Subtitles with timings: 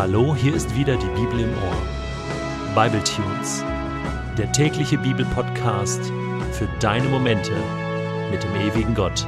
[0.00, 2.74] Hallo, hier ist wieder die Bibel im Ohr.
[2.74, 3.62] Bible Tunes,
[4.38, 6.00] der tägliche Bibelpodcast
[6.52, 7.52] für deine Momente
[8.30, 9.26] mit dem ewigen Gott.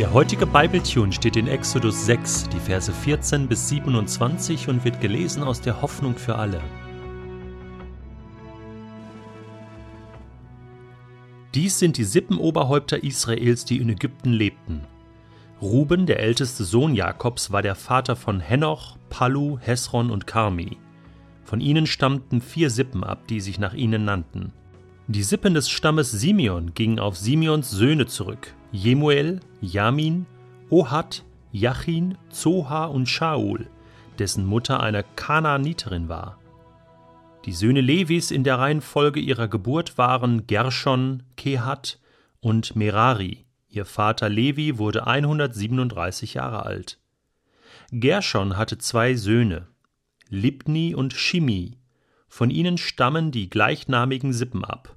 [0.00, 5.00] Der heutige Bible Tune steht in Exodus 6, die Verse 14 bis 27 und wird
[5.00, 6.60] gelesen aus der Hoffnung für alle.
[11.54, 14.80] Dies sind die Sippenoberhäupter Israels, die in Ägypten lebten.
[15.60, 20.76] Ruben, der älteste Sohn Jakobs, war der Vater von Henoch, Pallu, Hesron und Karmi.
[21.42, 24.52] Von ihnen stammten vier Sippen ab, die sich nach ihnen nannten.
[25.08, 30.26] Die Sippen des Stammes Simeon gingen auf Simeons Söhne zurück: Jemuel, Jamin,
[30.70, 33.68] Ohad, Jachin, Zoha und Shaul,
[34.18, 36.38] dessen Mutter eine Kanaaniterin war.
[37.46, 41.98] Die Söhne Levis in der Reihenfolge ihrer Geburt waren Gershon, Kehat
[42.40, 43.47] und Merari.
[43.68, 46.98] Ihr Vater Levi wurde 137 Jahre alt.
[47.90, 49.68] Gershon hatte zwei Söhne,
[50.28, 51.78] Libni und Shimi.
[52.28, 54.96] Von ihnen stammen die gleichnamigen Sippen ab.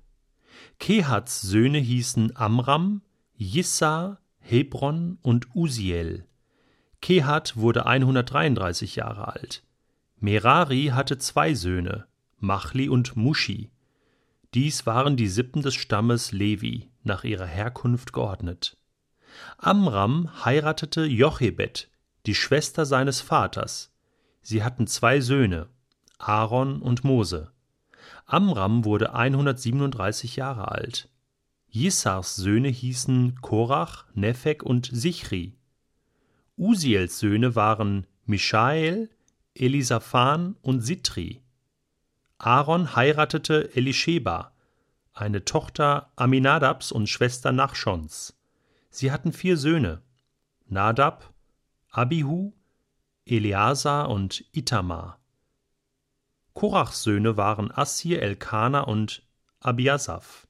[0.80, 3.02] Kehats Söhne hießen Amram,
[3.36, 6.26] Jissa, Hebron und Usiel.
[7.02, 9.64] Kehat wurde 133 Jahre alt.
[10.20, 12.06] Merari hatte zwei Söhne,
[12.38, 13.72] Machli und Mushi.
[14.54, 18.78] Dies waren die Sippen des Stammes Levi, nach ihrer Herkunft geordnet.
[19.58, 21.90] Amram heiratete Jochebed,
[22.26, 23.92] die Schwester seines Vaters.
[24.42, 25.68] Sie hatten zwei Söhne,
[26.18, 27.52] Aaron und Mose.
[28.26, 31.10] Amram wurde 137 Jahre alt.
[31.68, 35.56] Jissars Söhne hießen Korach, Nephek und Sichri.
[36.58, 39.10] Usiels Söhne waren Mischael,
[39.56, 41.42] Elisaphan und Sitri.
[42.38, 44.51] Aaron heiratete Elisheba,
[45.14, 48.38] eine Tochter Aminadabs und Schwester Nachschons.
[48.90, 50.02] Sie hatten vier Söhne:
[50.68, 51.34] Nadab,
[51.90, 52.54] Abihu,
[53.26, 55.20] Eleazar und Itamar.
[56.54, 59.24] Korachs Söhne waren Assir, Elkana und
[59.60, 60.48] Abiasaph.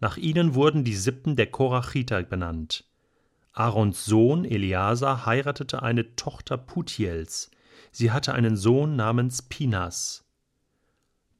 [0.00, 2.84] Nach ihnen wurden die Sippen der Korachiter benannt.
[3.52, 7.50] Aarons Sohn Eleazar heiratete eine Tochter Putiels.
[7.90, 10.24] Sie hatte einen Sohn namens Pinas.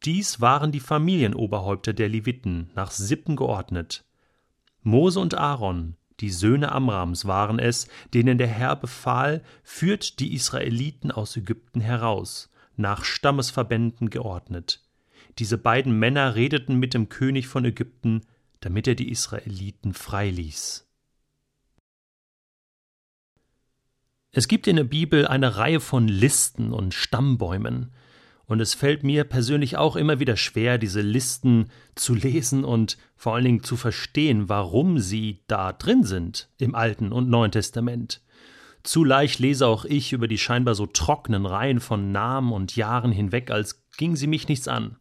[0.05, 4.05] Dies waren die Familienoberhäupter der Leviten, nach Sippen geordnet.
[4.83, 11.13] Mose und Aaron, die Söhne Amrams, waren es, denen der Herr befahl, führt die Israeliten
[11.13, 14.85] aus Ägypten heraus, nach Stammesverbänden geordnet.
[15.39, 18.23] Diese beiden Männer redeten mit dem König von Ägypten,
[18.61, 20.89] damit er die Israeliten freiließ.
[24.33, 27.93] Es gibt in der Bibel eine Reihe von Listen und Stammbäumen,
[28.53, 33.35] und es fällt mir persönlich auch immer wieder schwer, diese Listen zu lesen und vor
[33.35, 38.21] allen Dingen zu verstehen, warum sie da drin sind im Alten und Neuen Testament.
[38.83, 43.11] Zu leicht lese auch ich über die scheinbar so trockenen Reihen von Namen und Jahren
[43.11, 44.97] hinweg, als ging sie mich nichts an.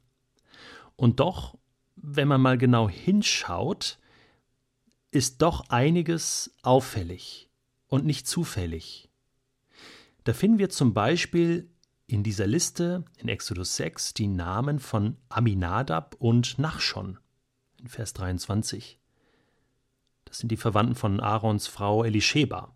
[0.95, 1.57] Und doch,
[1.97, 3.99] wenn man mal genau hinschaut,
[5.11, 7.49] ist doch einiges auffällig
[7.87, 9.09] und nicht zufällig.
[10.23, 11.67] Da finden wir zum Beispiel
[12.11, 17.17] in dieser Liste in Exodus 6 die Namen von Aminadab und Nachschon
[17.79, 18.99] in Vers 23.
[20.25, 22.75] Das sind die Verwandten von Aarons Frau Elisheba.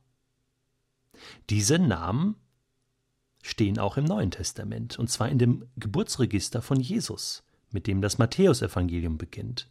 [1.50, 2.35] Diese Namen
[3.44, 8.18] stehen auch im Neuen Testament, und zwar in dem Geburtsregister von Jesus, mit dem das
[8.18, 9.69] Matthäusevangelium beginnt.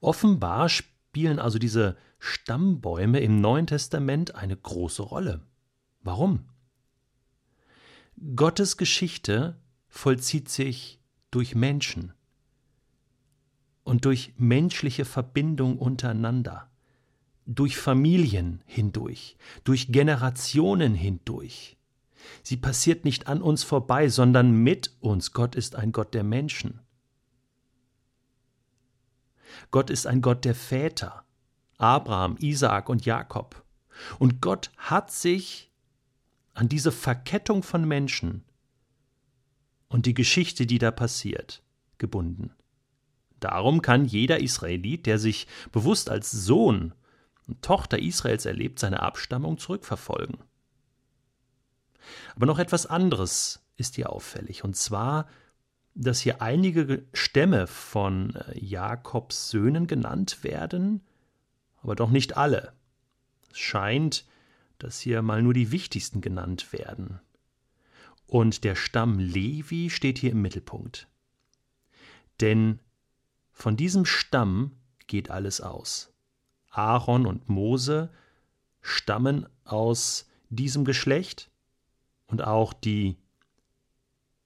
[0.00, 5.40] Offenbar spielen also diese Stammbäume im Neuen Testament eine große Rolle.
[6.02, 6.44] Warum?
[8.36, 9.58] Gottes Geschichte
[9.88, 12.12] vollzieht sich durch Menschen
[13.82, 16.70] und durch menschliche Verbindung untereinander,
[17.44, 21.76] durch Familien hindurch, durch Generationen hindurch.
[22.42, 25.32] Sie passiert nicht an uns vorbei, sondern mit uns.
[25.32, 26.80] Gott ist ein Gott der Menschen.
[29.70, 31.24] Gott ist ein Gott der Väter,
[31.78, 33.64] Abraham, Isaak und Jakob.
[34.18, 35.70] Und Gott hat sich
[36.54, 38.44] an diese Verkettung von Menschen
[39.88, 41.62] und die Geschichte, die da passiert,
[41.98, 42.52] gebunden.
[43.40, 46.94] Darum kann jeder Israelit, der sich bewusst als Sohn
[47.46, 50.38] und Tochter Israels erlebt, seine Abstammung zurückverfolgen.
[52.34, 55.28] Aber noch etwas anderes ist hier auffällig, und zwar,
[55.94, 61.02] dass hier einige Stämme von äh, Jakobs Söhnen genannt werden,
[61.82, 62.72] aber doch nicht alle.
[63.50, 64.24] Es scheint,
[64.78, 67.20] dass hier mal nur die wichtigsten genannt werden.
[68.26, 71.08] Und der Stamm Levi steht hier im Mittelpunkt.
[72.40, 72.80] Denn
[73.52, 74.72] von diesem Stamm
[75.06, 76.12] geht alles aus.
[76.70, 78.10] Aaron und Mose
[78.80, 81.50] stammen aus diesem Geschlecht
[82.26, 83.16] und auch die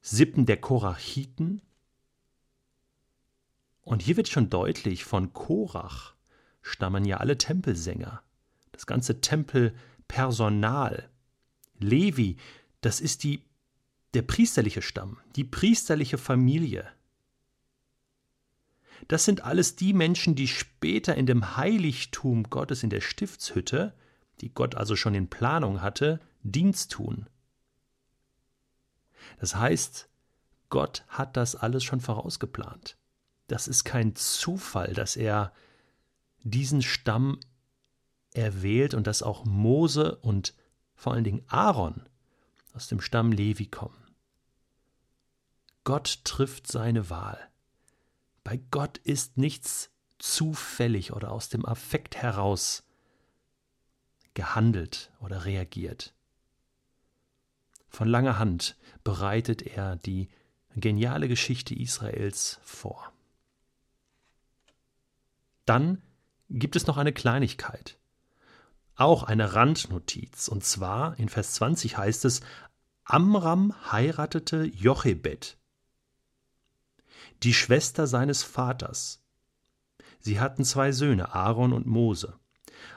[0.01, 1.63] Sippen der Korachiten.
[3.83, 6.15] Und hier wird schon deutlich, von Korach
[6.63, 8.23] stammen ja alle Tempelsänger,
[8.73, 9.21] das ganze
[10.09, 11.09] Tempelpersonal.
[11.79, 12.37] Levi,
[12.81, 13.45] das ist die,
[14.15, 16.91] der priesterliche Stamm, die priesterliche Familie.
[19.07, 23.95] Das sind alles die Menschen, die später in dem Heiligtum Gottes in der Stiftshütte,
[24.41, 27.27] die Gott also schon in Planung hatte, Dienst tun.
[29.39, 30.09] Das heißt,
[30.69, 32.97] Gott hat das alles schon vorausgeplant.
[33.47, 35.53] Das ist kein Zufall, dass er
[36.43, 37.39] diesen Stamm
[38.39, 40.55] erwählt und dass auch Mose und
[40.95, 42.09] vor allen Dingen Aaron
[42.73, 43.97] aus dem Stamm Levi kommen.
[45.85, 47.39] Gott trifft seine Wahl.
[48.45, 52.83] Bei Gott ist nichts zufällig oder aus dem Affekt heraus
[54.35, 56.15] gehandelt oder reagiert.
[57.89, 60.29] Von langer Hand bereitet er die
[60.77, 63.13] geniale Geschichte Israels vor.
[65.65, 66.03] Dann
[66.51, 67.98] gibt es noch eine Kleinigkeit,
[68.99, 72.41] auch eine Randnotiz, und zwar in Vers 20 heißt es,
[73.05, 75.57] Amram heiratete Jochebed,
[77.43, 79.23] die Schwester seines Vaters.
[80.21, 82.39] Sie hatten zwei Söhne, Aaron und Mose.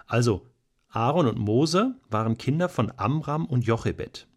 [0.08, 0.48] Also,
[0.90, 4.28] Aaron und Mose waren Kinder von Amram und Jochebed.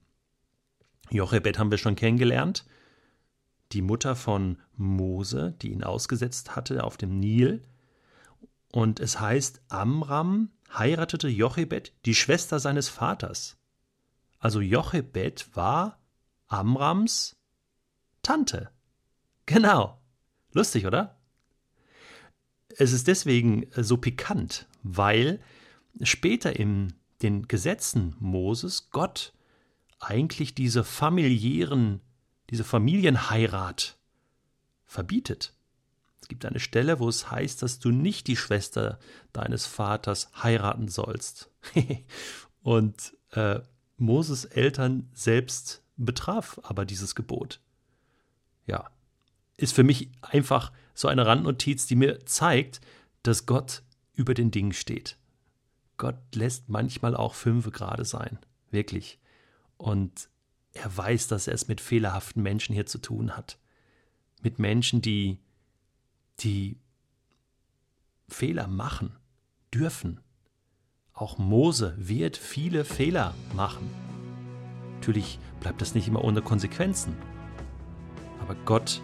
[1.10, 2.64] Jochebed haben wir schon kennengelernt,
[3.72, 7.62] die Mutter von Mose, die ihn ausgesetzt hatte auf dem Nil.
[8.74, 13.56] Und es heißt, Amram heiratete Jochebed, die Schwester seines Vaters.
[14.40, 16.00] Also Jochebed war
[16.48, 17.36] Amrams
[18.22, 18.72] Tante.
[19.46, 20.02] Genau.
[20.50, 21.16] Lustig, oder?
[22.76, 25.40] Es ist deswegen so pikant, weil
[26.02, 29.34] später in den Gesetzen Moses Gott
[30.00, 32.00] eigentlich diese familiären,
[32.50, 33.96] diese Familienheirat
[34.82, 35.54] verbietet.
[36.24, 38.98] Es gibt eine Stelle, wo es heißt, dass du nicht die Schwester
[39.34, 41.50] deines Vaters heiraten sollst.
[42.62, 43.60] Und äh,
[43.98, 47.60] Moses Eltern selbst betraf aber dieses Gebot.
[48.64, 48.90] Ja,
[49.58, 52.80] ist für mich einfach so eine Randnotiz, die mir zeigt,
[53.22, 53.82] dass Gott
[54.14, 55.18] über den Dingen steht.
[55.98, 58.38] Gott lässt manchmal auch fünfe gerade sein.
[58.70, 59.18] Wirklich.
[59.76, 60.30] Und
[60.72, 63.58] er weiß, dass er es mit fehlerhaften Menschen hier zu tun hat.
[64.40, 65.43] Mit Menschen, die,
[66.40, 66.78] die
[68.28, 69.16] Fehler machen
[69.72, 70.20] dürfen.
[71.12, 73.88] Auch Mose wird viele Fehler machen.
[74.96, 77.14] Natürlich bleibt das nicht immer ohne Konsequenzen.
[78.40, 79.02] Aber Gott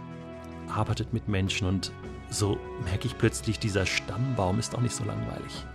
[0.69, 1.93] arbeitet mit Menschen und
[2.31, 5.67] so merke ich plötzlich, dieser Stammbaum ist auch nicht so langweilig.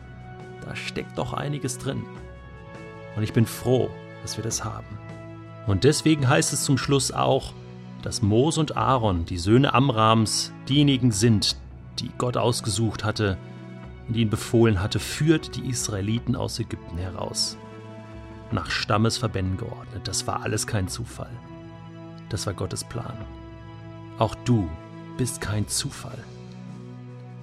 [0.62, 2.04] Da steckt doch einiges drin.
[3.16, 3.90] Und ich bin froh,
[4.22, 4.98] dass wir das haben.
[5.68, 7.54] Und deswegen heißt es zum Schluss auch,
[8.06, 11.57] dass Mos und Aaron, die Söhne Amrams, diejenigen sind,
[11.98, 13.36] die Gott ausgesucht hatte
[14.07, 17.57] und ihnen befohlen hatte, führt die Israeliten aus Ägypten heraus.
[18.52, 20.07] Nach Stammesverbänden geordnet.
[20.07, 21.31] Das war alles kein Zufall.
[22.30, 23.18] Das war Gottes Plan.
[24.19, 24.69] Auch du
[25.18, 26.24] bist kein Zufall.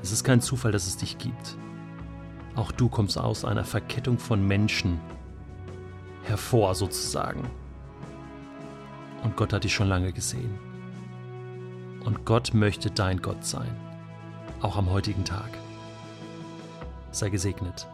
[0.00, 1.56] Es ist kein Zufall, dass es dich gibt.
[2.54, 5.00] Auch du kommst aus einer Verkettung von Menschen,
[6.22, 7.50] hervor sozusagen.
[9.22, 10.58] Und Gott hat dich schon lange gesehen.
[12.04, 13.74] Und Gott möchte dein Gott sein,
[14.60, 15.50] auch am heutigen Tag.
[17.12, 17.86] Sei gesegnet.